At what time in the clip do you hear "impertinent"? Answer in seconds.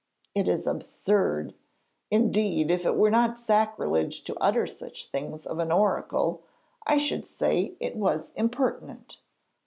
8.35-9.19